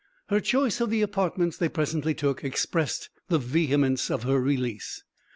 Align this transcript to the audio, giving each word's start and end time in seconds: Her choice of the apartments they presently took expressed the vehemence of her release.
Her 0.29 0.39
choice 0.39 0.81
of 0.81 0.89
the 0.89 1.03
apartments 1.03 1.57
they 1.57 1.69
presently 1.69 2.15
took 2.15 2.43
expressed 2.43 3.11
the 3.27 3.37
vehemence 3.37 4.09
of 4.09 4.23
her 4.23 4.39
release. 4.41 5.03